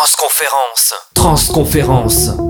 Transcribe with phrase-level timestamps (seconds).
[0.00, 0.94] Transconférence.
[1.14, 2.49] Transconférence.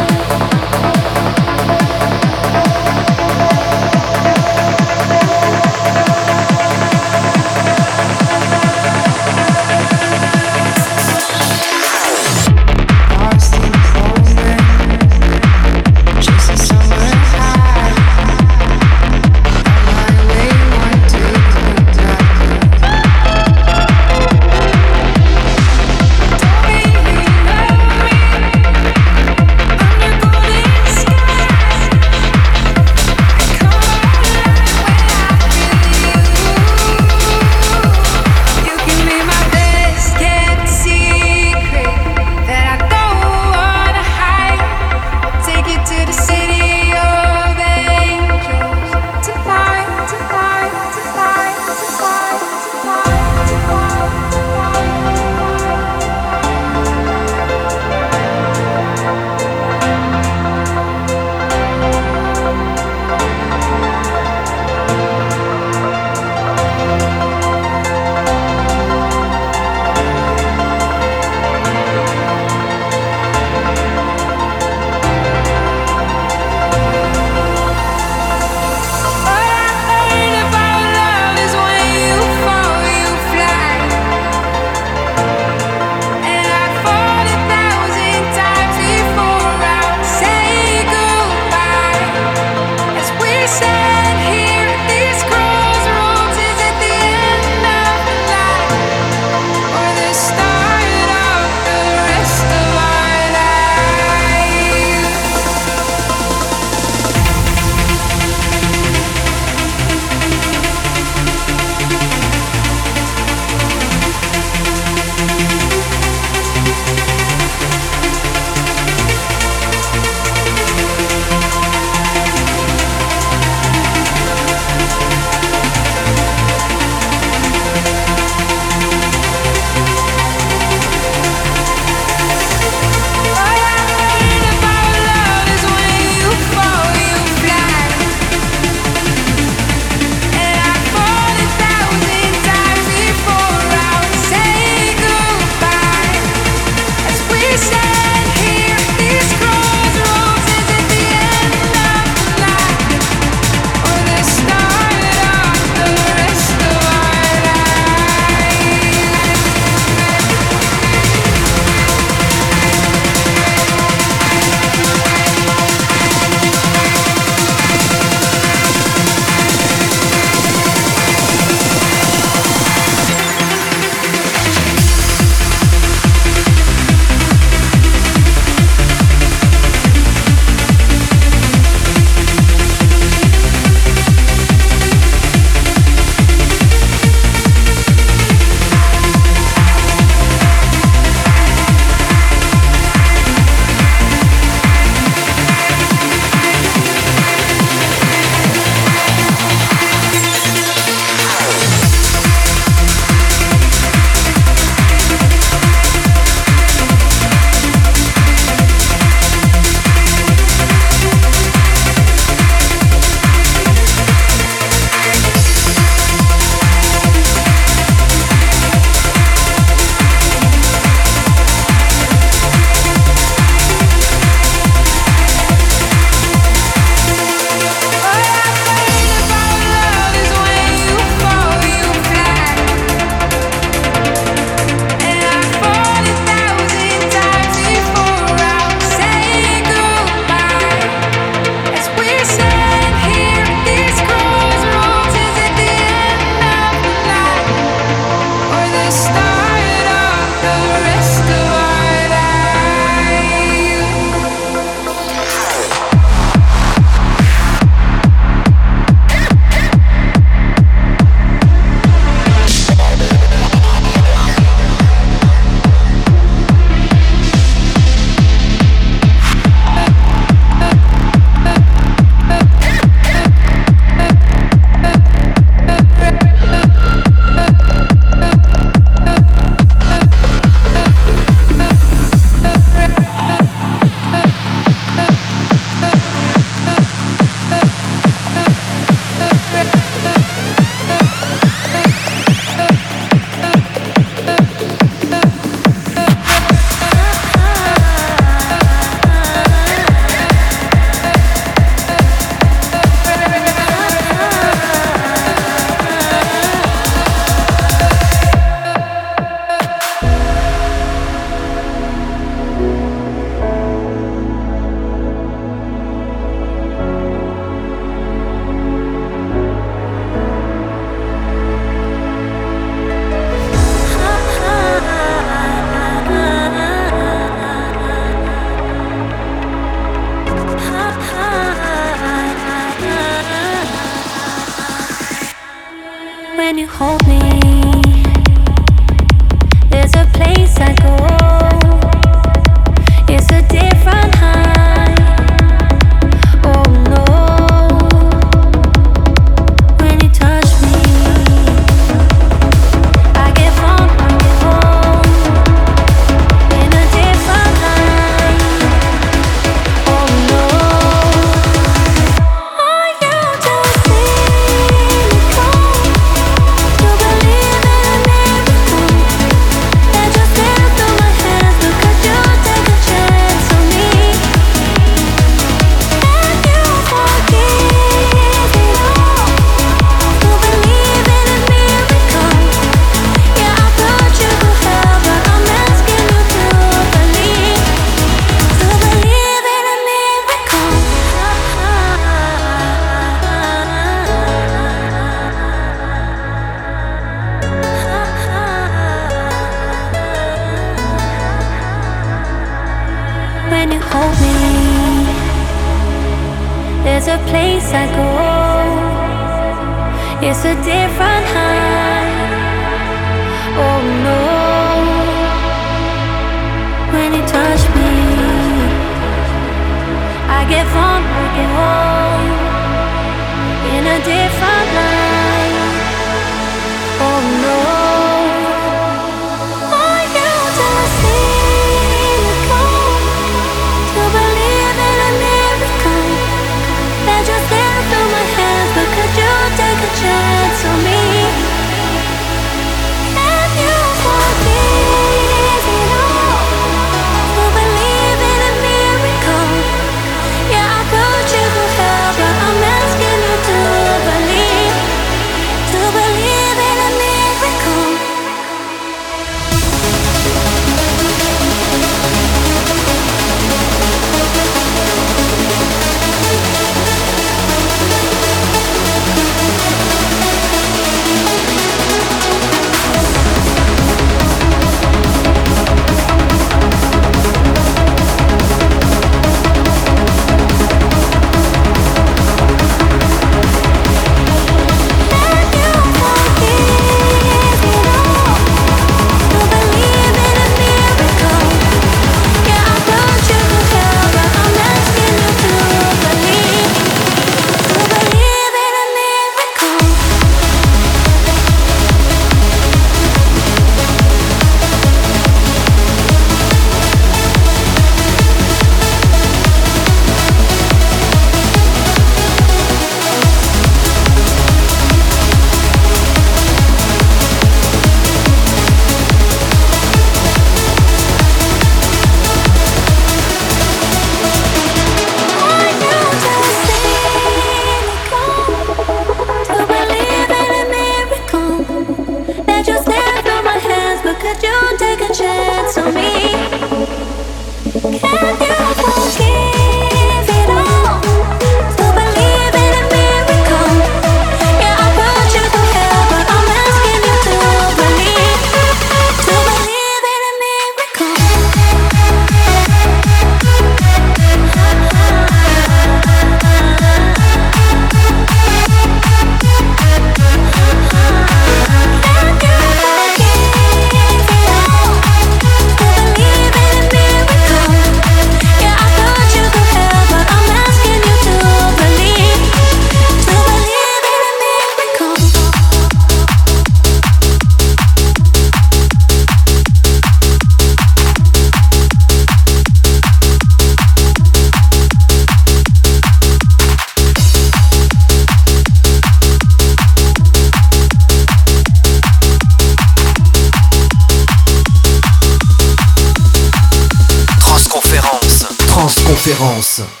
[599.61, 600.00] 하우스.